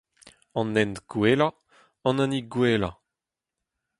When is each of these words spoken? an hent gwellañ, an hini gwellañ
an 0.59 0.67
hent 0.77 0.97
gwellañ, 1.11 1.55
an 2.07 2.15
hini 2.21 2.39
gwellañ 2.53 2.95